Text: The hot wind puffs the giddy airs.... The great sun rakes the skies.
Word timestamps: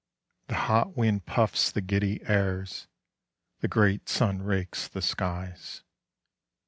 The 0.47 0.55
hot 0.55 0.97
wind 0.97 1.27
puffs 1.27 1.69
the 1.69 1.79
giddy 1.79 2.23
airs.... 2.25 2.87
The 3.59 3.67
great 3.67 4.09
sun 4.09 4.41
rakes 4.41 4.87
the 4.87 4.99
skies. 4.99 5.83